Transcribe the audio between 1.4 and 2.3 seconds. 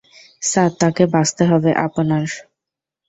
হবে আপনার।